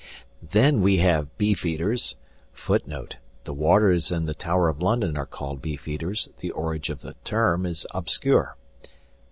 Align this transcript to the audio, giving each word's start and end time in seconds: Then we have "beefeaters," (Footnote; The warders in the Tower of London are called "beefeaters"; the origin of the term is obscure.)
Then 0.41 0.81
we 0.81 0.97
have 0.97 1.37
"beefeaters," 1.37 2.15
(Footnote; 2.53 3.17
The 3.43 3.53
warders 3.53 4.11
in 4.11 4.25
the 4.25 4.33
Tower 4.33 4.67
of 4.67 4.81
London 4.81 5.15
are 5.15 5.27
called 5.27 5.61
"beefeaters"; 5.61 6.27
the 6.39 6.49
origin 6.49 6.93
of 6.93 7.01
the 7.01 7.13
term 7.23 7.67
is 7.67 7.85
obscure.) 7.91 8.57